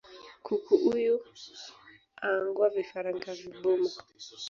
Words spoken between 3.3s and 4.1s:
vibuma